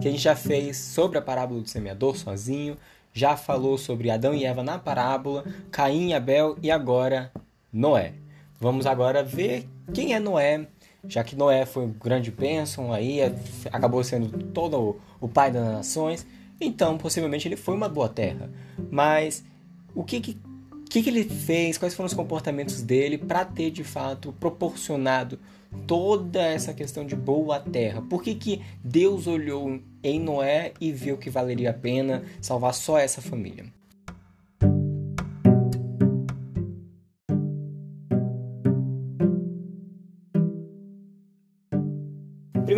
[0.00, 2.76] que a gente já fez sobre a parábola do semeador sozinho,
[3.12, 7.32] já falou sobre Adão e Eva na parábola, Caim e Abel e agora
[7.72, 8.14] Noé.
[8.60, 10.66] Vamos agora ver quem é Noé,
[11.06, 13.34] já que Noé foi um grande bênção, aí é,
[13.72, 16.26] acabou sendo todo o pai das nações,
[16.60, 18.50] então possivelmente ele foi uma boa terra.
[18.90, 19.44] Mas
[19.94, 20.38] o que que,
[20.90, 25.38] que, que ele fez, quais foram os comportamentos dele para ter de fato proporcionado
[25.86, 28.02] toda essa questão de boa terra?
[28.02, 32.98] Por que, que Deus olhou em Noé e viu que valeria a pena salvar só
[32.98, 33.66] essa família?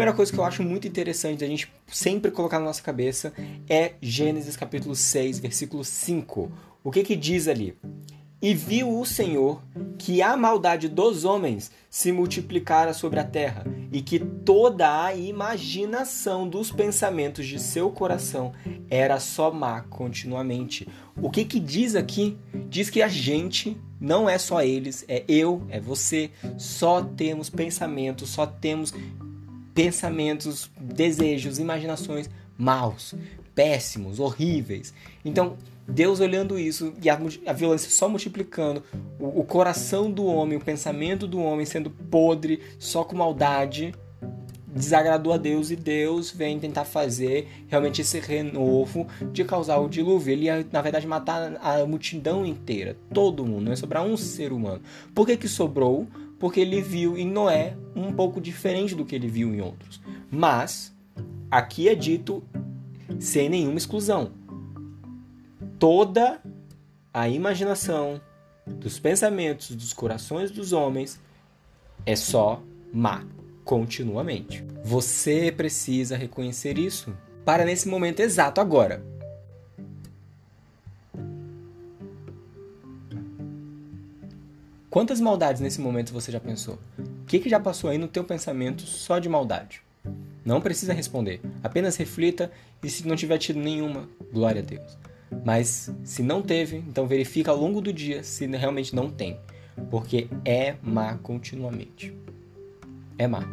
[0.00, 3.34] primeira coisa que eu acho muito interessante a gente sempre colocar na nossa cabeça
[3.68, 6.50] é Gênesis capítulo 6, versículo 5.
[6.82, 7.76] O que que diz ali?
[8.42, 9.62] E viu o Senhor
[9.98, 16.48] que a maldade dos homens se multiplicara sobre a terra, e que toda a imaginação
[16.48, 18.52] dos pensamentos de seu coração
[18.88, 20.88] era só má continuamente.
[21.20, 22.38] O que que diz aqui?
[22.68, 28.30] Diz que a gente não é só eles, é eu, é você, só temos pensamentos,
[28.30, 28.94] só temos
[29.74, 33.14] pensamentos, desejos, imaginações maus,
[33.54, 34.94] péssimos, horríveis.
[35.24, 35.56] Então,
[35.92, 38.82] Deus olhando isso e a, a violência só multiplicando,
[39.18, 43.94] o, o, coração do homem, o pensamento do homem sendo podre, só com maldade,
[44.66, 50.32] desagradou a Deus e Deus vem tentar fazer realmente esse renovo de causar o dilúvio.
[50.32, 54.52] Ele ia, na verdade, matar a multidão inteira, todo mundo, não ia sobrar um ser
[54.52, 54.80] humano.
[55.14, 56.06] Por que, que sobrou?
[56.40, 60.00] porque ele viu em Noé um pouco diferente do que ele viu em outros.
[60.30, 60.92] Mas
[61.50, 62.42] aqui é dito
[63.20, 64.32] sem nenhuma exclusão.
[65.80, 66.40] Toda
[67.12, 68.20] a imaginação
[68.64, 71.18] dos pensamentos dos corações dos homens
[72.06, 73.24] é só má
[73.64, 74.64] continuamente.
[74.84, 77.12] Você precisa reconhecer isso
[77.44, 79.02] para nesse momento exato agora
[84.90, 86.76] Quantas maldades nesse momento você já pensou?
[86.98, 89.82] O que, que já passou aí no teu pensamento só de maldade?
[90.44, 92.50] Não precisa responder, apenas reflita
[92.82, 94.98] e se não tiver tido nenhuma, glória a Deus.
[95.44, 99.38] Mas se não teve, então verifica ao longo do dia se realmente não tem,
[99.90, 102.14] porque é má continuamente.
[103.16, 103.44] É má.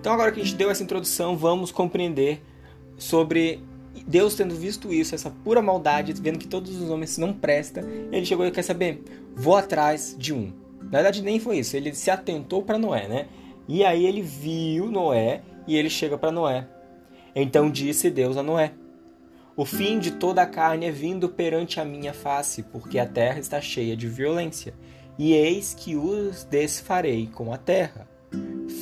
[0.00, 2.42] Então, agora que a gente deu essa introdução, vamos compreender
[2.98, 3.60] sobre
[4.06, 8.26] Deus tendo visto isso, essa pura maldade, vendo que todos os homens não prestam, ele
[8.26, 9.02] chegou e quer saber,
[9.34, 10.52] vou atrás de um.
[10.92, 13.28] Na verdade, nem foi isso, ele se atentou para Noé, né?
[13.66, 16.68] E aí ele viu Noé e ele chega para Noé.
[17.34, 18.72] Então disse Deus a Noé:
[19.56, 23.38] O fim de toda a carne é vindo perante a minha face, porque a terra
[23.38, 24.74] está cheia de violência.
[25.18, 28.06] E eis que os desfarei com a terra.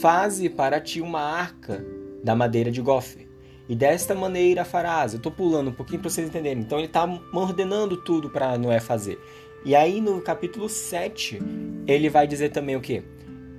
[0.01, 1.85] Faze para ti uma arca
[2.25, 3.29] da madeira de gofe.
[3.69, 5.13] E desta maneira farás.
[5.13, 6.63] Eu estou pulando um pouquinho para vocês entenderem.
[6.63, 9.17] Então ele está ordenando tudo para Noé fazer.
[9.65, 11.39] E aí no capítulo 7,
[11.87, 13.03] ele vai dizer também o que?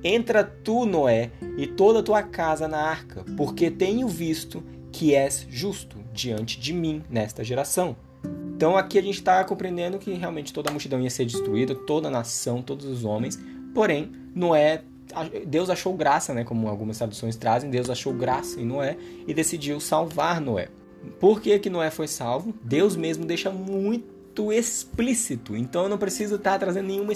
[0.03, 5.45] Entra tu, Noé, e toda a tua casa na arca, porque tenho visto que és
[5.49, 7.95] justo diante de mim nesta geração.
[8.55, 12.07] Então aqui a gente está compreendendo que realmente toda a multidão ia ser destruída, toda
[12.07, 13.39] a nação, todos os homens.
[13.73, 14.83] Porém, Noé
[15.45, 18.97] Deus achou graça, né, como algumas traduções trazem, Deus achou graça em Noé
[19.27, 20.69] e decidiu salvar Noé.
[21.19, 22.53] Por que, que Noé foi salvo?
[22.63, 24.20] Deus mesmo deixa muito
[24.51, 25.57] explícito.
[25.57, 27.13] Então eu não preciso estar trazendo nenhuma,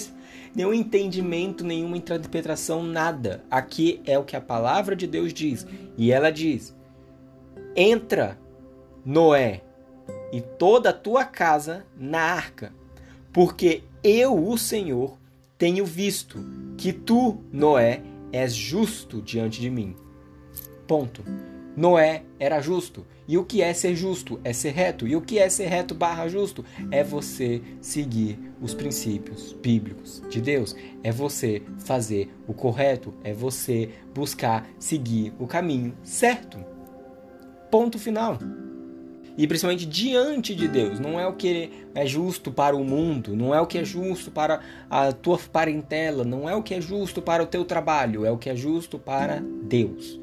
[0.53, 3.43] nenhum entendimento, nenhuma interpretação, nada.
[3.49, 5.65] Aqui é o que a palavra de Deus diz.
[5.97, 6.75] E ela diz:
[7.75, 8.37] Entra,
[9.05, 9.61] Noé,
[10.31, 12.73] e toda a tua casa na arca,
[13.31, 15.17] porque eu, o Senhor,
[15.57, 16.39] tenho visto
[16.77, 18.01] que tu, Noé,
[18.31, 19.95] és justo diante de mim.
[20.85, 21.23] Ponto.
[21.75, 23.05] Noé era justo.
[23.27, 24.39] E o que é ser justo?
[24.43, 25.07] É ser reto.
[25.07, 26.63] E o que é ser reto barra justo?
[26.91, 30.75] É você seguir os princípios bíblicos de Deus.
[31.03, 33.13] É você fazer o correto.
[33.23, 36.57] É você buscar seguir o caminho certo.
[37.71, 38.37] Ponto final
[39.37, 40.99] e principalmente diante de Deus.
[40.99, 44.31] Não é o que é justo para o mundo, não é o que é justo
[44.31, 48.31] para a tua parentela, não é o que é justo para o teu trabalho, é
[48.31, 50.19] o que é justo para Deus.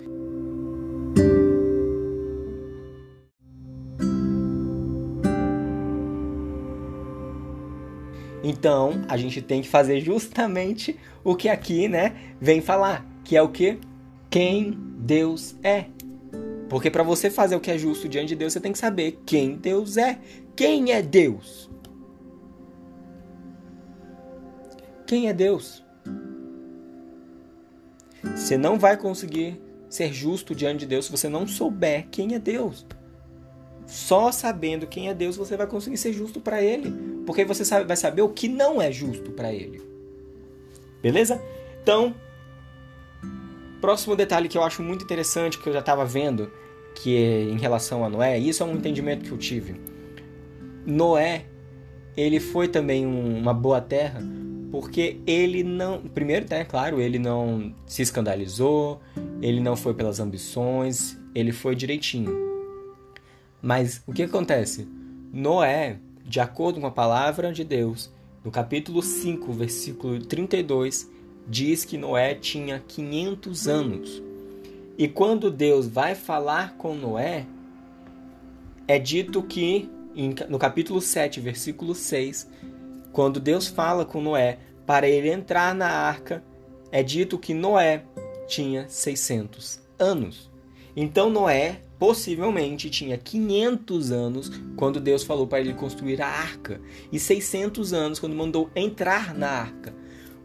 [8.42, 13.42] Então, a gente tem que fazer justamente o que aqui, né, vem falar, que é
[13.42, 13.78] o que
[14.28, 15.86] quem Deus é.
[16.68, 19.20] Porque para você fazer o que é justo diante de Deus, você tem que saber
[19.26, 20.18] quem Deus é.
[20.56, 21.70] Quem é Deus?
[25.12, 25.84] quem é Deus.
[28.34, 32.38] Você não vai conseguir ser justo diante de Deus se você não souber quem é
[32.38, 32.86] Deus.
[33.86, 37.96] Só sabendo quem é Deus você vai conseguir ser justo para Ele, porque você vai
[37.96, 39.82] saber o que não é justo para Ele.
[41.02, 41.42] Beleza?
[41.82, 42.14] Então,
[43.80, 46.50] próximo detalhe que eu acho muito interessante que eu já estava vendo,
[46.94, 49.80] que é em relação a Noé, isso é um entendimento que eu tive.
[50.86, 51.46] Noé,
[52.16, 54.22] ele foi também um, uma boa terra
[54.72, 59.02] porque ele não, primeiro, é claro, ele não se escandalizou,
[59.42, 62.34] ele não foi pelas ambições, ele foi direitinho.
[63.60, 64.88] Mas o que acontece?
[65.30, 65.98] Noé,
[66.32, 68.10] de acordo com a palavra de Deus,
[68.42, 71.06] no capítulo 5, versículo 32,
[71.46, 74.22] diz que Noé tinha 500 anos.
[74.96, 77.44] E quando Deus vai falar com Noé,
[78.88, 79.90] é dito que,
[80.48, 82.48] no capítulo 7, versículo 6,
[83.12, 86.42] quando Deus fala com Noé para ele entrar na arca,
[86.90, 88.04] é dito que Noé
[88.48, 90.50] tinha 600 anos.
[90.96, 96.80] Então Noé possivelmente tinha 500 anos quando Deus falou para ele construir a arca
[97.12, 99.94] e 600 anos quando mandou entrar na arca.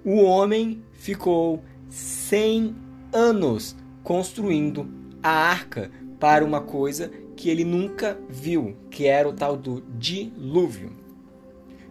[0.06, 2.76] O homem ficou 100
[3.12, 4.88] anos construindo
[5.24, 5.90] a arca
[6.20, 10.92] para uma coisa que ele nunca viu, que era o tal do dilúvio.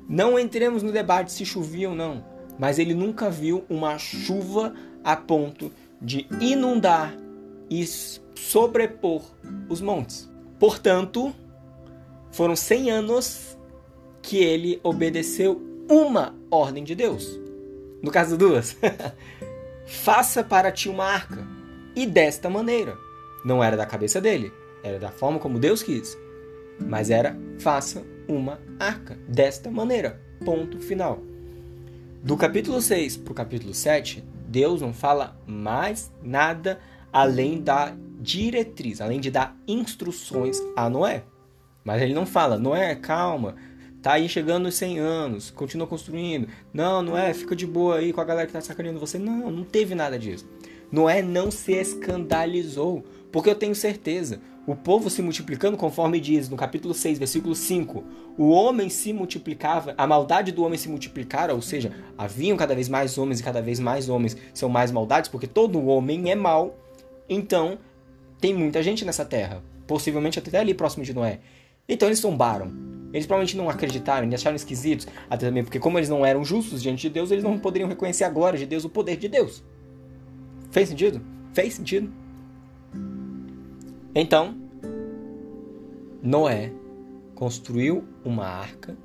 [0.09, 2.25] Não entremos no debate se chovia ou não,
[2.57, 4.73] mas ele nunca viu uma chuva
[5.03, 7.26] a ponto de inundar
[7.71, 9.23] e sobrepor
[9.69, 10.31] os montes.
[10.59, 11.35] Portanto,
[12.31, 13.59] foram 100 anos
[14.23, 17.39] que ele obedeceu uma ordem de Deus.
[18.03, 18.77] No caso duas.
[19.87, 21.47] Faça para ti uma arca.
[21.95, 22.97] E desta maneira.
[23.45, 24.53] Não era da cabeça dele,
[24.83, 26.19] era da forma como Deus quis.
[26.81, 30.21] Mas era faça uma arca desta maneira.
[30.45, 31.23] Ponto final.
[32.23, 36.81] Do capítulo 6 para o capítulo 7, Deus não fala mais nada
[37.17, 41.25] além da diretriz, além de dar instruções a Noé.
[41.83, 43.57] Mas ele não fala, Noé, calma,
[44.03, 46.47] tá aí chegando os 100 anos, continua construindo.
[46.75, 49.19] Não, Noé, fica de boa aí com a galera que tá sacaneando você.
[49.19, 50.47] Não, não teve nada disso.
[50.93, 53.03] Noé não se escandalizou,
[53.33, 58.05] porque eu tenho certeza, o povo se multiplicando, conforme diz no capítulo 6, versículo 5,
[58.37, 62.91] o homem se multiplicava, a maldade do homem se multiplicara, ou seja, haviam cada vez
[62.91, 66.77] mais homens e cada vez mais homens são mais maldades, porque todo homem é mau.
[67.29, 67.79] Então,
[68.41, 71.41] tem muita gente nessa terra, possivelmente até ali próximo de Noé.
[71.89, 72.71] Então eles zombaram.
[73.13, 76.83] Eles provavelmente não acreditaram, eles acharam esquisitos, até também porque como eles não eram justos
[76.83, 79.65] diante de Deus, eles não poderiam reconhecer a glória de Deus, o poder de Deus.
[80.71, 81.23] Fez sentido?
[81.55, 82.13] Fez sentido?
[84.15, 84.57] Então,
[86.23, 86.73] Noé
[87.35, 88.97] construiu uma arca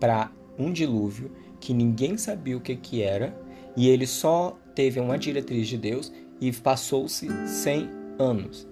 [0.00, 1.30] para um dilúvio
[1.60, 3.38] que ninguém sabia o que, que era
[3.76, 8.66] e ele só teve uma diretriz de Deus e passou-se 100 anos.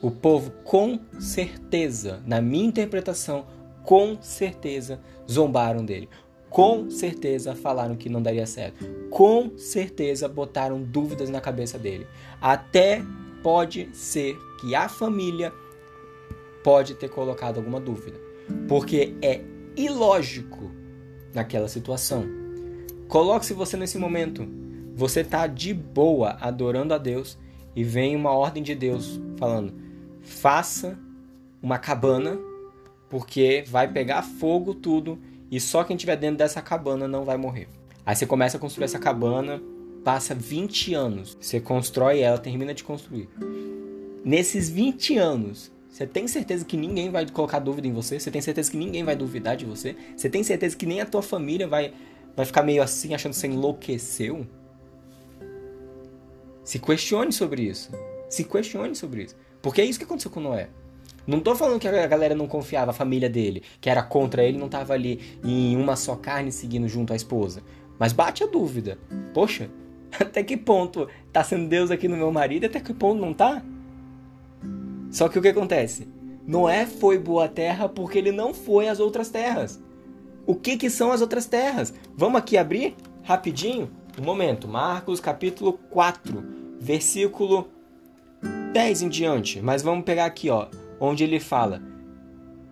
[0.00, 3.46] O povo, com certeza, na minha interpretação,
[3.84, 5.00] com certeza
[5.30, 6.08] zombaram dele.
[6.50, 8.84] Com certeza falaram que não daria certo.
[9.10, 12.06] Com certeza botaram dúvidas na cabeça dele.
[12.40, 13.02] Até
[13.42, 15.52] pode ser que a família
[16.62, 18.18] pode ter colocado alguma dúvida,
[18.68, 19.40] porque é
[19.76, 20.70] ilógico
[21.34, 22.24] naquela situação.
[23.08, 24.46] Coloque-se você nesse momento.
[24.94, 27.38] Você está de boa adorando a Deus
[27.74, 29.74] e vem uma ordem de Deus falando:
[30.20, 30.98] faça
[31.62, 32.38] uma cabana,
[33.08, 35.18] porque vai pegar fogo tudo
[35.50, 37.68] e só quem estiver dentro dessa cabana não vai morrer.
[38.04, 39.62] Aí você começa a construir essa cabana,
[40.02, 43.28] passa 20 anos, você constrói ela, termina de construir.
[44.24, 48.18] Nesses 20 anos, você tem certeza que ninguém vai colocar dúvida em você?
[48.18, 49.94] Você tem certeza que ninguém vai duvidar de você?
[50.16, 51.92] Você tem certeza que nem a tua família vai,
[52.34, 54.46] vai ficar meio assim, achando que você enlouqueceu?
[56.64, 57.90] Se questione sobre isso.
[58.28, 59.36] Se questione sobre isso.
[59.60, 60.68] Porque é isso que aconteceu com Noé.
[61.26, 64.58] Não tô falando que a galera não confiava, a família dele, que era contra ele,
[64.58, 67.62] não tava ali em uma só carne seguindo junto à esposa.
[67.98, 68.98] Mas bate a dúvida.
[69.32, 69.70] Poxa,
[70.18, 73.62] até que ponto tá sendo Deus aqui no meu marido, até que ponto não tá?
[75.10, 76.08] Só que o que acontece?
[76.46, 79.80] Noé foi boa terra porque ele não foi às outras terras.
[80.44, 81.94] O que, que são as outras terras?
[82.16, 83.90] Vamos aqui abrir rapidinho?
[84.18, 84.68] Um momento.
[84.68, 86.44] Marcos capítulo 4,
[86.80, 87.68] versículo
[88.72, 89.60] 10 em diante.
[89.60, 90.66] Mas vamos pegar aqui, ó,
[91.00, 91.82] onde ele fala: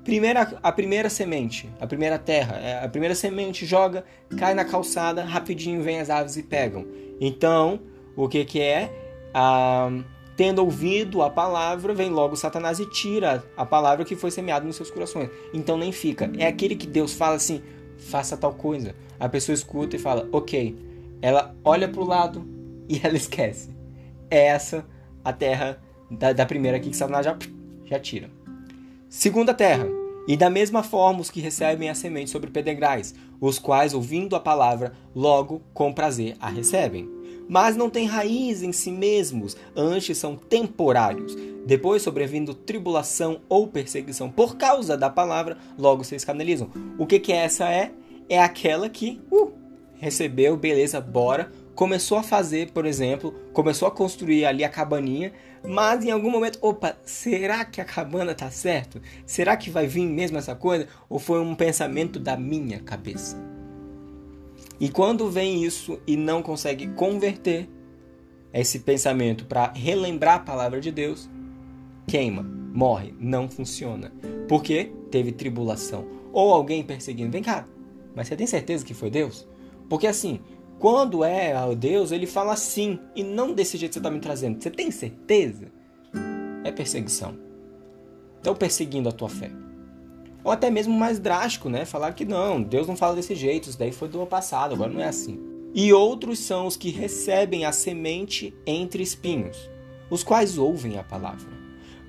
[0.05, 4.05] primeira, a primeira semente, a primeira terra, é, a primeira semente joga,
[4.39, 6.87] cai na calçada, rapidinho vem as aves e pegam.
[7.21, 7.81] Então,
[8.17, 8.91] o que que é?
[9.33, 9.91] Ah,
[10.41, 14.75] Tendo ouvido a palavra, vem logo Satanás e tira a palavra que foi semeada nos
[14.75, 15.29] seus corações.
[15.53, 16.31] Então nem fica.
[16.39, 17.61] É aquele que Deus fala assim:
[17.99, 18.95] faça tal coisa.
[19.19, 20.75] A pessoa escuta e fala: ok,
[21.23, 22.47] ela olha para o lado
[22.89, 23.71] e ela esquece.
[24.31, 24.85] É essa
[25.25, 27.37] a terra da, da primeira aqui que Satanás já,
[27.85, 28.31] já tira.
[29.09, 29.87] Segunda terra.
[30.29, 34.41] E da mesma forma os que recebem a semente sobre pedregais, os quais, ouvindo a
[34.41, 37.09] palavra, logo com prazer a recebem.
[37.49, 41.35] Mas não têm raiz em si mesmos, antes são temporários.
[41.67, 46.71] Depois, sobrevindo tribulação ou perseguição por causa da palavra, logo se escandalizam.
[46.97, 47.91] O que, que essa é?
[48.29, 49.51] É aquela que uh,
[50.01, 56.05] recebeu, beleza, bora, começou a fazer, por exemplo, começou a construir ali a cabaninha, mas
[56.05, 59.01] em algum momento, opa, será que a cabana tá certo?
[59.27, 60.89] Será que vai vir mesmo essa coisa?
[61.09, 63.37] Ou foi um pensamento da minha cabeça?
[64.81, 67.69] E quando vem isso e não consegue converter
[68.55, 71.29] esse pensamento para relembrar a palavra de Deus,
[72.07, 74.11] queima, morre, não funciona.
[74.49, 76.07] Porque teve tribulação.
[76.33, 77.31] Ou alguém perseguindo.
[77.31, 77.67] Vem cá,
[78.15, 79.47] mas você tem certeza que foi Deus?
[79.91, 80.41] Porque assim,
[80.79, 84.21] quando é ao Deus, ele fala sim e não desse jeito que você está me
[84.21, 84.63] trazendo.
[84.63, 85.67] Você tem certeza?
[86.65, 87.37] É perseguição.
[88.37, 89.51] Estão perseguindo a tua fé.
[90.45, 91.85] Ou até mesmo mais drástico, né?
[91.85, 95.01] Falar que não, Deus não fala desse jeito, isso daí foi do passado, agora não
[95.01, 95.39] é assim.
[95.75, 99.69] E outros são os que recebem a semente entre espinhos,
[100.09, 101.51] os quais ouvem a palavra.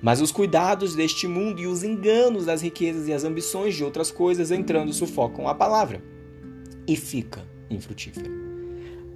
[0.00, 4.10] Mas os cuidados deste mundo e os enganos das riquezas e as ambições de outras
[4.10, 6.02] coisas entrando sufocam a palavra
[6.88, 8.30] e fica infrutífera.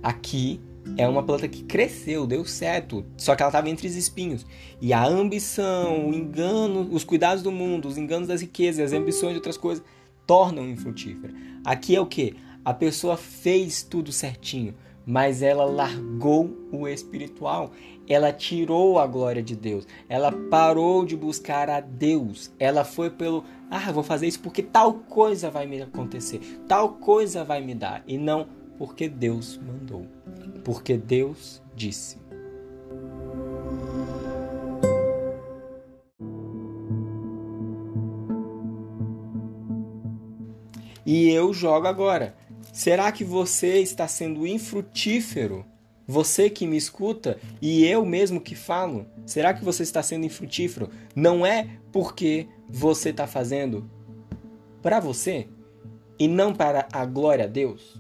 [0.03, 0.61] Aqui
[0.97, 4.47] é uma planta que cresceu, deu certo, só que ela estava entre os espinhos.
[4.81, 9.33] E a ambição, o engano, os cuidados do mundo, os enganos das riquezas, as ambições
[9.33, 9.85] de outras coisas
[10.27, 11.35] tornam infrutífera.
[11.65, 12.35] Aqui é o que?
[12.65, 14.75] A pessoa fez tudo certinho,
[15.07, 17.71] mas ela largou o espiritual.
[18.09, 19.87] Ela tirou a glória de Deus.
[20.09, 22.53] Ela parou de buscar a Deus.
[22.59, 27.45] Ela foi pelo, ah, vou fazer isso porque tal coisa vai me acontecer, tal coisa
[27.45, 28.47] vai me dar, e não
[28.79, 30.07] porque Deus mandou,
[30.65, 32.19] porque Deus disse.
[41.05, 42.35] E eu jogo agora.
[42.77, 45.65] Será que você está sendo infrutífero?
[46.07, 50.91] Você que me escuta e eu mesmo que falo, será que você está sendo infrutífero?
[51.15, 53.91] Não é porque você está fazendo
[54.83, 55.49] para você
[56.19, 57.99] e não para a glória a Deus?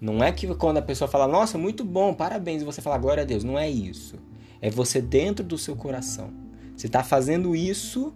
[0.00, 3.24] Não é que quando a pessoa fala, nossa, muito bom, parabéns, e você fala, glória
[3.24, 3.42] a Deus.
[3.42, 4.14] Não é isso.
[4.60, 6.32] É você dentro do seu coração.
[6.76, 8.14] Você está fazendo isso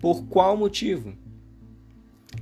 [0.00, 1.14] por qual motivo?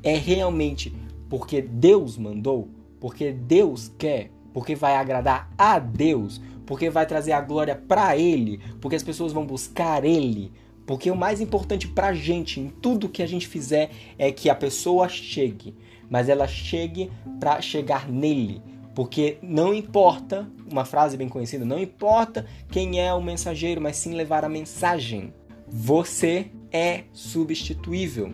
[0.02, 0.96] É realmente
[1.28, 2.80] porque Deus mandou?
[3.02, 4.30] Porque Deus quer?
[4.52, 6.40] Porque vai agradar a Deus?
[6.64, 8.60] Porque vai trazer a glória para Ele?
[8.80, 10.52] Porque as pessoas vão buscar Ele?
[10.86, 14.48] Porque o mais importante para a gente em tudo que a gente fizer é que
[14.48, 15.74] a pessoa chegue,
[16.08, 18.62] mas ela chegue para chegar nele,
[18.94, 24.14] porque não importa, uma frase bem conhecida, não importa quem é o mensageiro, mas sim
[24.14, 25.34] levar a mensagem.
[25.66, 28.32] Você é substituível.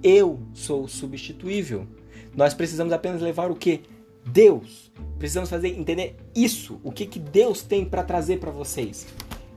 [0.00, 1.88] Eu sou substituível.
[2.36, 3.82] Nós precisamos apenas levar o que?
[4.26, 4.90] Deus.
[5.18, 9.06] Precisamos fazer entender isso, o que que Deus tem para trazer para vocês.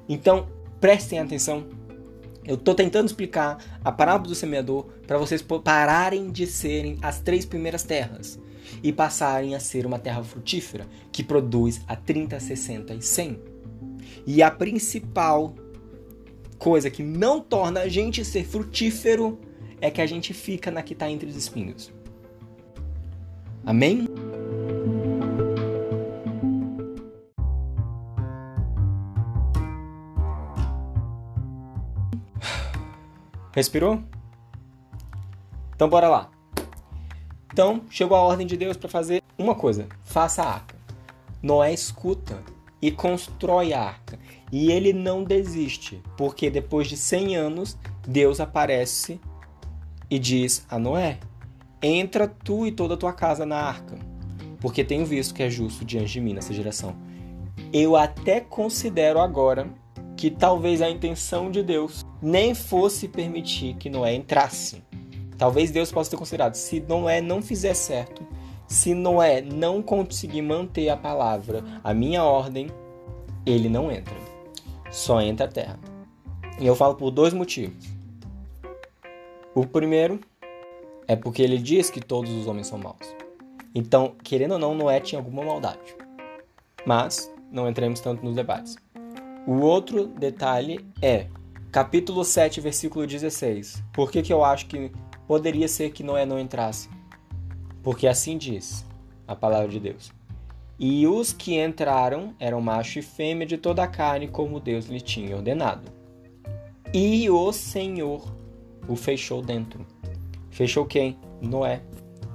[0.08, 0.48] Então,
[0.80, 1.66] prestem atenção.
[2.46, 7.46] Eu estou tentando explicar a parábola do semeador para vocês pararem de serem as três
[7.46, 8.40] primeiras terras
[8.82, 13.40] e passarem a ser uma terra frutífera que produz a 30, 60 e 100.
[14.26, 15.54] E a principal
[16.58, 19.40] coisa que não torna a gente ser frutífero
[19.82, 21.92] é que a gente fica na que está entre os espinhos.
[23.66, 24.08] Amém?
[33.54, 34.04] Respirou?
[35.76, 36.30] Então bora lá.
[37.52, 40.76] Então, chegou a ordem de Deus para fazer uma coisa: faça a arca.
[41.42, 42.44] Noé escuta
[42.82, 44.20] e constrói a arca.
[44.52, 47.78] E ele não desiste, porque depois de 100 anos,
[48.08, 49.20] Deus aparece
[50.10, 51.20] e diz a Noé:
[51.82, 53.98] Entra tu e toda a tua casa na arca,
[54.60, 56.96] porque tenho visto que é justo diante de mim nessa geração.
[57.72, 59.68] Eu até considero agora
[60.20, 64.84] que talvez a intenção de Deus nem fosse permitir que Noé entrasse
[65.40, 68.28] Talvez Deus possa ter considerado, se Noé não fizer certo,
[68.68, 72.68] se Noé não conseguir manter a palavra, a minha ordem,
[73.46, 74.14] ele não entra.
[74.92, 75.80] Só entra a terra.
[76.60, 77.88] E eu falo por dois motivos.
[79.56, 80.20] O primeiro
[81.08, 83.16] é porque ele diz que todos os homens são maus.
[83.74, 85.96] Então, querendo ou não, Noé tinha alguma maldade.
[86.86, 88.76] Mas não entremos tanto nos debates.
[89.48, 91.28] O outro detalhe é
[91.72, 93.84] capítulo 7, versículo 16.
[93.94, 94.92] Por que, que eu acho que
[95.30, 96.90] poderia ser que Noé não entrasse.
[97.84, 98.84] Porque assim diz
[99.28, 100.12] a palavra de Deus.
[100.80, 105.00] E os que entraram eram macho e fêmea de toda a carne, como Deus lhe
[105.00, 105.84] tinha ordenado.
[106.92, 108.26] E o Senhor
[108.88, 109.86] o fechou dentro.
[110.50, 111.16] Fechou quem?
[111.40, 111.84] Noé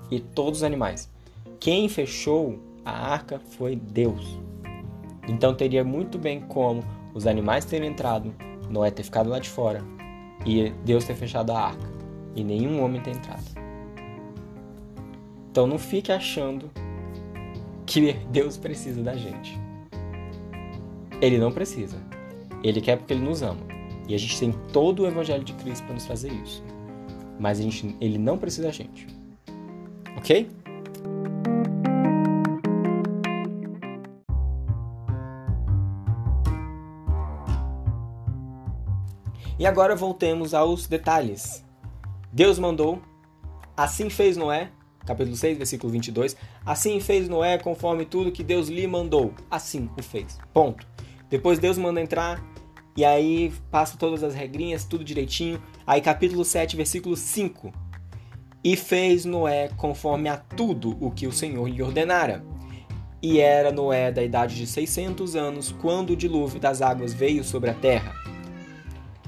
[0.08, 1.10] e todos os animais.
[1.58, 4.38] Quem fechou a arca foi Deus.
[5.28, 6.82] Então teria muito bem como
[7.14, 8.34] os animais terem entrado,
[8.68, 9.82] Noé ter ficado lá de fora
[10.44, 11.88] e Deus ter fechado a arca
[12.34, 13.44] e nenhum homem ter entrado.
[15.50, 16.70] Então não fique achando
[17.86, 19.58] que Deus precisa da gente.
[21.20, 21.96] Ele não precisa.
[22.62, 23.60] Ele quer porque ele nos ama.
[24.08, 26.62] E a gente tem todo o evangelho de Cristo para nos fazer isso.
[27.38, 29.06] Mas gente, ele não precisa da gente.
[30.16, 30.48] OK?
[39.58, 41.64] E agora voltemos aos detalhes.
[42.32, 43.00] Deus mandou,
[43.76, 44.70] assim fez Noé,
[45.06, 46.36] capítulo 6, versículo 22.
[46.66, 49.32] Assim fez Noé conforme tudo que Deus lhe mandou.
[49.48, 50.38] Assim o fez.
[50.52, 50.84] Ponto.
[51.30, 52.44] Depois Deus manda entrar
[52.96, 55.62] e aí passa todas as regrinhas, tudo direitinho.
[55.86, 57.72] Aí capítulo 7, versículo 5.
[58.64, 62.44] E fez Noé conforme a tudo o que o Senhor lhe ordenara.
[63.22, 67.70] E era Noé da idade de 600 anos quando o dilúvio das águas veio sobre
[67.70, 68.23] a terra.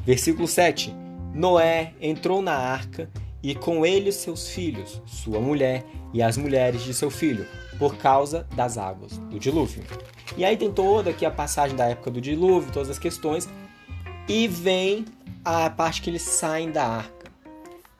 [0.06, 0.94] Versículo 7.
[1.34, 3.10] Noé entrou na arca
[3.42, 5.84] e com ele seus filhos, sua mulher
[6.14, 7.44] e as mulheres de seu filho,
[7.76, 9.82] por causa das águas do dilúvio.
[10.36, 13.48] E aí tem toda aqui a passagem da época do dilúvio, todas as questões,
[14.28, 15.04] e vem
[15.44, 17.26] a parte que eles saem da arca.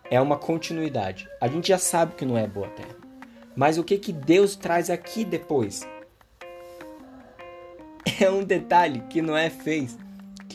[0.09, 1.29] É uma continuidade.
[1.41, 2.97] A gente já sabe que não é boa terra.
[3.57, 5.87] Mas o que que Deus traz aqui depois?
[8.19, 9.99] É um detalhe que Noé fez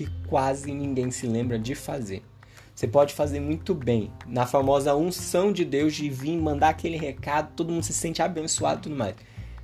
[0.01, 2.23] que quase ninguém se lembra de fazer.
[2.73, 7.53] Você pode fazer muito bem na famosa unção de Deus de vir mandar aquele recado,
[7.55, 9.15] todo mundo se sente abençoado e tudo mais.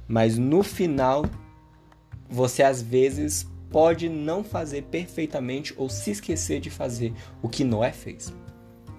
[0.08, 1.26] Mas no final,
[2.30, 7.92] você às vezes pode não fazer perfeitamente ou se esquecer de fazer o que Noé
[7.92, 8.34] fez.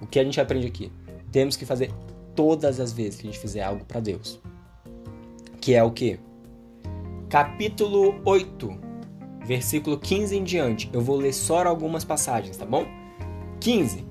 [0.00, 0.90] O que a gente aprende aqui?
[1.30, 1.92] Temos que fazer
[2.34, 4.40] todas as vezes que a gente fizer algo para Deus.
[5.60, 6.18] Que é o que?
[7.28, 8.87] Capítulo 8,
[9.48, 10.90] versículo 15 em diante.
[10.92, 12.86] Eu vou ler só algumas passagens, tá bom?
[13.60, 14.04] 15.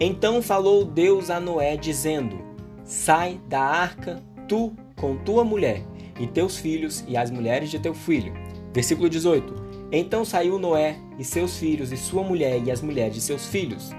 [0.00, 2.36] Então falou Deus a Noé, dizendo:
[2.82, 5.84] Sai da arca, tu com tua mulher,
[6.18, 8.34] e teus filhos, e as mulheres de teu filho.
[8.74, 9.70] Versículo 18.
[9.92, 13.90] Então saiu Noé, e seus filhos, e sua mulher, e as mulheres de seus filhos.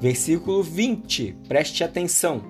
[0.00, 1.36] Versículo 20.
[1.46, 2.42] Preste atenção.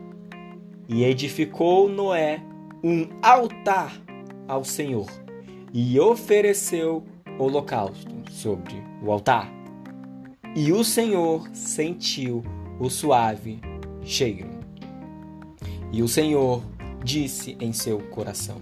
[0.89, 2.41] E edificou Noé
[2.85, 4.01] um altar
[4.47, 5.07] ao Senhor,
[5.77, 7.03] e ofereceu
[7.37, 9.53] holocausto sobre o altar.
[10.55, 12.45] E o Senhor sentiu
[12.79, 13.61] o suave
[14.05, 14.49] cheiro.
[15.91, 16.63] E o Senhor
[17.03, 18.59] disse em seu coração: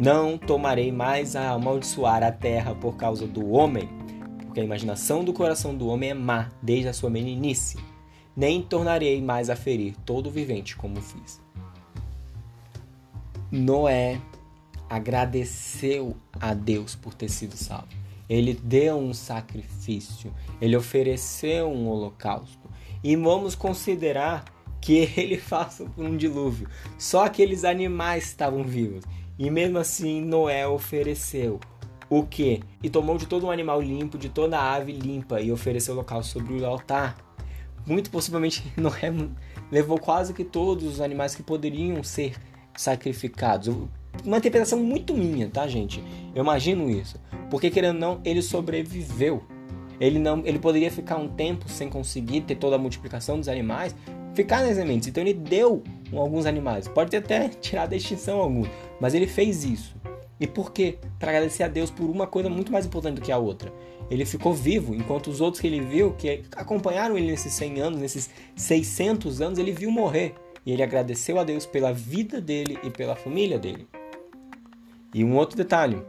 [0.00, 3.88] Não tomarei mais a amaldiçoar a terra por causa do homem,
[4.44, 7.78] porque a imaginação do coração do homem é má desde a sua meninice.
[8.36, 11.40] Nem tornarei mais a ferir todo o vivente como fiz.
[13.50, 14.20] Noé
[14.88, 17.88] agradeceu a Deus por ter sido salvo.
[18.28, 22.68] Ele deu um sacrifício, ele ofereceu um holocausto.
[23.02, 24.44] E vamos considerar
[24.80, 26.68] que ele faça um dilúvio.
[26.98, 29.04] Só aqueles animais estavam vivos.
[29.38, 31.60] E mesmo assim Noé ofereceu
[32.10, 32.62] o que?
[32.82, 36.32] E tomou de todo um animal limpo, de toda a ave limpa e ofereceu holocausto
[36.32, 37.16] sobre o altar.
[37.86, 39.12] Muito possivelmente Noé
[39.70, 42.34] levou quase que todos os animais que poderiam ser
[42.76, 43.74] sacrificados.
[44.24, 46.02] Uma interpretação muito minha, tá, gente?
[46.34, 47.18] Eu imagino isso.
[47.50, 49.42] Porque querendo ou não, ele sobreviveu.
[50.00, 53.94] Ele não, ele poderia ficar um tempo sem conseguir ter toda a multiplicação dos animais,
[54.34, 55.08] ficar nas sementes.
[55.08, 56.86] Então ele deu alguns animais.
[56.86, 58.68] Pode ter até tirado a extinção alguns,
[59.00, 59.96] mas ele fez isso.
[60.40, 60.98] E por quê?
[61.18, 63.72] Para agradecer a Deus por uma coisa muito mais importante do que a outra.
[64.08, 68.00] Ele ficou vivo, enquanto os outros que ele viu, que acompanharam ele nesses 100 anos,
[68.00, 70.34] nesses 600 anos, ele viu morrer.
[70.64, 73.86] E ele agradeceu a Deus pela vida dele e pela família dele.
[75.14, 76.02] E um outro detalhe: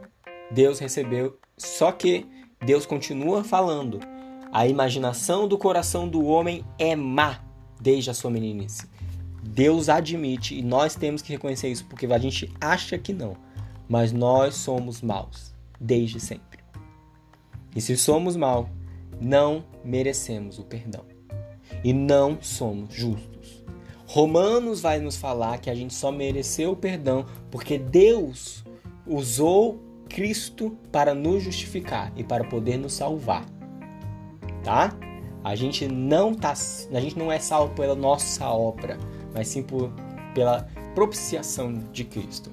[0.50, 2.26] Deus recebeu, só que
[2.64, 4.00] Deus continua falando.
[4.52, 7.40] A imaginação do coração do homem é má
[7.80, 8.88] desde a sua meninice.
[9.42, 13.36] Deus admite e nós temos que reconhecer isso porque a gente acha que não,
[13.88, 16.60] mas nós somos maus desde sempre.
[17.74, 18.66] E se somos maus,
[19.20, 21.04] não merecemos o perdão
[21.84, 23.64] e não somos justos.
[24.06, 28.64] Romanos vai nos falar que a gente só mereceu o perdão porque Deus
[29.10, 33.44] usou Cristo para nos justificar e para poder nos salvar.
[34.62, 34.96] Tá?
[35.42, 38.98] A gente não tá, a gente não é salvo pela nossa obra,
[39.34, 39.90] mas sim por,
[40.34, 42.52] pela propiciação de Cristo.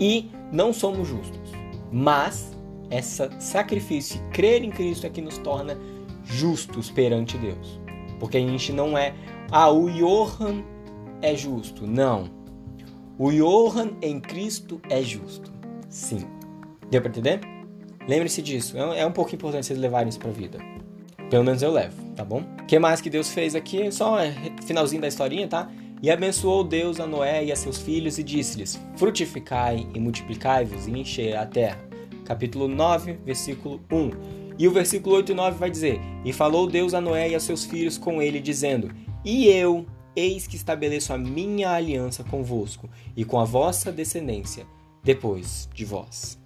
[0.00, 1.50] E não somos justos,
[1.92, 2.56] mas
[2.90, 5.76] esse sacrifício, crer em Cristo é que nos torna
[6.24, 7.80] justos perante Deus.
[8.18, 9.14] Porque a gente não é,
[9.50, 10.62] ah, o Johan
[11.20, 11.86] é justo.
[11.86, 12.30] Não.
[13.18, 15.57] O Johan em Cristo é justo.
[15.88, 16.26] Sim.
[16.90, 17.40] Deu para entender?
[18.06, 18.76] Lembre-se disso.
[18.76, 20.58] É, é um pouco importante vocês levarem isso para a vida.
[21.30, 22.42] Pelo menos eu levo, tá bom?
[22.60, 23.92] O que mais que Deus fez aqui?
[23.92, 24.16] Só
[24.64, 25.70] finalzinho da historinha, tá?
[26.00, 30.92] E abençoou Deus a Noé e a seus filhos e disse-lhes: Frutificai e multiplicai-vos e
[30.92, 31.78] enchei a terra.
[32.24, 34.10] Capítulo 9, versículo 1.
[34.58, 37.40] E o versículo 8 e 9 vai dizer: E falou Deus a Noé e a
[37.40, 38.90] seus filhos com ele, dizendo:
[39.24, 39.84] E eu,
[40.16, 44.66] eis que estabeleço a minha aliança convosco e com a vossa descendência,
[45.08, 46.38] depois de vós.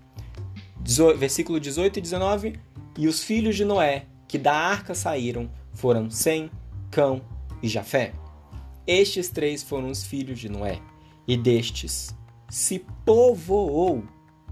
[1.19, 2.61] Versículo 18 e 19.
[2.97, 6.49] E os filhos de Noé, que da arca saíram, foram Sem,
[6.89, 7.21] Cão
[7.61, 8.13] e Jafé.
[8.87, 10.81] Estes três foram os filhos de Noé,
[11.27, 12.15] e destes
[12.49, 14.05] se povoou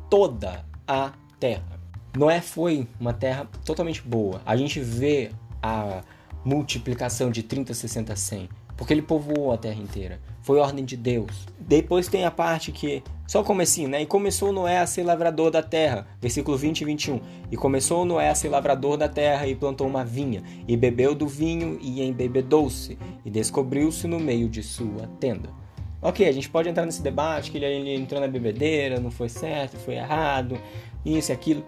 [0.08, 1.78] toda a terra.
[2.16, 4.42] Noé foi uma terra totalmente boa.
[4.44, 5.30] A gente vê
[5.62, 6.02] a
[6.44, 10.20] multiplicação de 30, 60, 100, porque ele povoou a terra inteira.
[10.42, 11.46] Foi ordem de Deus.
[11.60, 14.02] Depois tem a parte que só como assim, né?
[14.02, 17.20] E começou Noé a ser lavrador da terra, versículo 20 e 21.
[17.48, 21.28] E começou Noé a ser lavrador da terra e plantou uma vinha, e bebeu do
[21.28, 25.48] vinho e embebedou-se, e descobriu-se no meio de sua tenda.
[26.02, 29.28] Ok, a gente pode entrar nesse debate que ele, ele entrou na bebedeira, não foi
[29.28, 30.58] certo, foi errado,
[31.06, 31.64] isso e aquilo.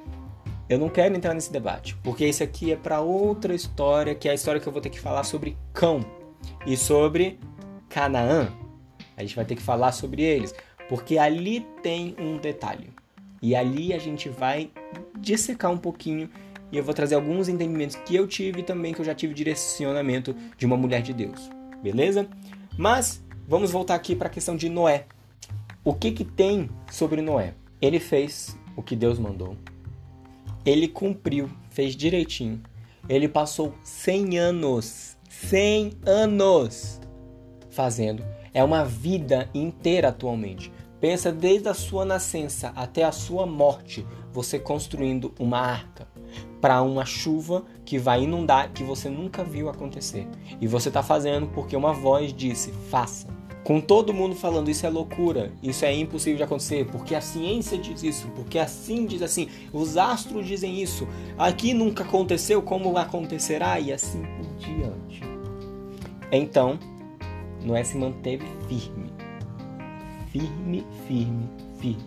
[0.68, 4.32] Eu não quero entrar nesse debate, porque isso aqui é para outra história, que é
[4.32, 6.04] a história que eu vou ter que falar sobre Cão
[6.66, 7.38] e sobre
[7.88, 8.52] Canaã.
[9.16, 10.52] A gente vai ter que falar sobre eles.
[10.92, 12.90] Porque ali tem um detalhe.
[13.40, 14.70] E ali a gente vai
[15.18, 16.28] dissecar um pouquinho
[16.70, 20.36] e eu vou trazer alguns entendimentos que eu tive também, que eu já tive direcionamento
[20.54, 21.48] de uma mulher de Deus.
[21.82, 22.28] Beleza?
[22.76, 25.06] Mas vamos voltar aqui para a questão de Noé.
[25.82, 27.54] O que que tem sobre Noé?
[27.80, 29.56] Ele fez o que Deus mandou.
[30.62, 32.60] Ele cumpriu, fez direitinho.
[33.08, 37.00] Ele passou 100 anos, 100 anos
[37.70, 38.22] fazendo
[38.54, 40.72] é uma vida inteira atualmente.
[41.02, 46.06] Pensa desde a sua nascença até a sua morte, você construindo uma arca
[46.60, 50.28] para uma chuva que vai inundar que você nunca viu acontecer.
[50.60, 53.26] E você está fazendo porque uma voz disse: faça.
[53.64, 57.76] Com todo mundo falando isso é loucura, isso é impossível de acontecer, porque a ciência
[57.76, 63.80] diz isso, porque assim diz assim, os astros dizem isso, aqui nunca aconteceu, como acontecerá
[63.80, 65.20] e assim por diante.
[66.30, 66.78] Então,
[67.64, 69.11] Noé se manteve firme.
[70.32, 71.46] Firme, firme,
[71.78, 72.02] firme.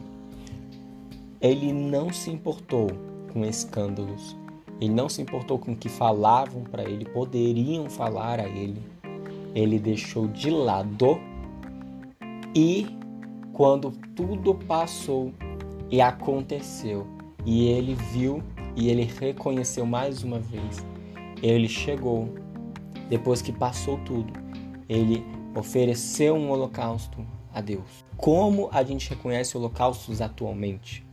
[1.40, 2.88] Ele não se importou
[3.32, 4.36] com escândalos.
[4.82, 8.82] Ele não se importou com o que falavam para ele, poderiam falar a ele.
[9.54, 11.20] Ele deixou de lado
[12.56, 12.88] e
[13.54, 15.32] quando tudo passou
[15.92, 17.06] e aconteceu,
[17.46, 18.42] e ele viu
[18.76, 20.84] e ele reconheceu mais uma vez,
[21.44, 22.28] ele chegou
[23.08, 24.34] depois que passou tudo.
[24.90, 25.24] Ele
[25.56, 28.06] ofereceu um holocausto a Deus.
[28.18, 31.06] Como a gente reconhece holocaustos atualmente?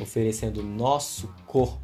[0.00, 1.78] Oferecendo nosso corpo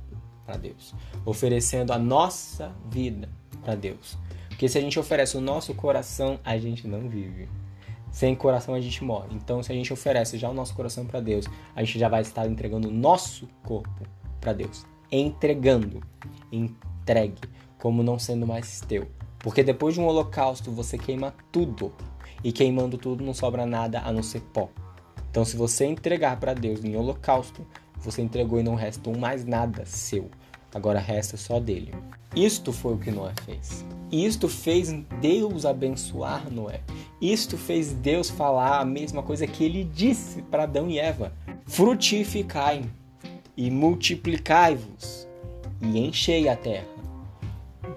[0.45, 3.29] para Deus, oferecendo a nossa vida
[3.63, 4.19] para Deus.
[4.49, 7.49] Porque se a gente oferece o nosso coração, a gente não vive.
[8.11, 9.29] Sem coração a gente morre.
[9.33, 12.23] Então, se a gente oferece já o nosso coração para Deus, a gente já vai
[12.23, 14.05] estar entregando o nosso corpo
[14.41, 14.85] para Deus.
[15.13, 16.03] Entregando.
[16.51, 17.41] Entregue.
[17.79, 19.07] Como não sendo mais teu.
[19.39, 21.93] Porque depois de um holocausto você queima tudo.
[22.43, 24.69] E queimando tudo não sobra nada a não ser pó.
[25.31, 29.85] Então, se você entregar para Deus em holocausto, você entregou e não restou mais nada
[29.87, 30.31] seu.
[30.75, 31.95] Agora resta só dele.
[32.35, 33.85] Isto foi o que Noé fez.
[34.11, 36.81] Isto fez Deus abençoar Noé.
[37.21, 41.33] Isto fez Deus falar a mesma coisa que ele disse para Adão e Eva:
[41.67, 42.85] frutificai
[43.57, 45.29] e multiplicai-vos
[45.83, 46.87] e enchei a terra.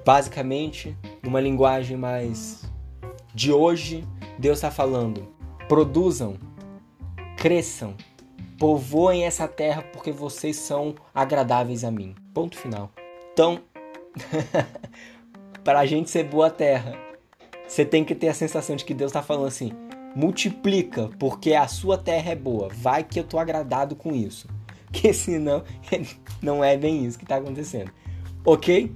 [0.05, 2.63] Basicamente, numa linguagem mais
[3.33, 4.03] de hoje,
[4.37, 5.27] Deus está falando:
[5.67, 6.37] produzam,
[7.37, 7.95] cresçam,
[8.57, 12.15] povoem essa terra porque vocês são agradáveis a mim.
[12.33, 12.91] Ponto final.
[13.31, 13.61] Então,
[15.63, 16.97] para a gente ser boa terra,
[17.67, 19.71] você tem que ter a sensação de que Deus está falando assim:
[20.15, 22.69] multiplica, porque a sua terra é boa.
[22.69, 24.47] Vai que eu tô agradado com isso.
[24.93, 25.63] Que senão
[26.39, 27.91] não é bem isso que está acontecendo.
[28.45, 28.95] Ok?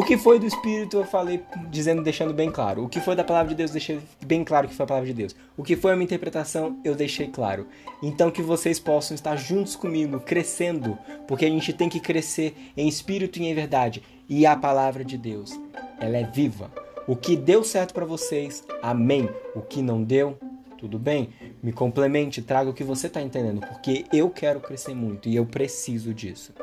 [0.00, 2.84] O que foi do Espírito eu falei dizendo, deixando bem claro.
[2.84, 5.12] O que foi da palavra de Deus, deixei bem claro que foi a palavra de
[5.12, 5.36] Deus.
[5.58, 7.66] O que foi a minha interpretação, eu deixei claro.
[8.02, 12.88] Então que vocês possam estar juntos comigo, crescendo, porque a gente tem que crescer em
[12.88, 14.02] espírito e em verdade.
[14.26, 15.52] E a palavra de Deus,
[16.00, 16.70] ela é viva.
[17.06, 19.28] O que deu certo para vocês, amém.
[19.54, 20.38] O que não deu,
[20.78, 21.28] tudo bem.
[21.62, 25.44] Me complemente, traga o que você está entendendo, porque eu quero crescer muito e eu
[25.44, 26.54] preciso disso.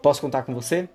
[0.00, 0.88] Posso contar com você?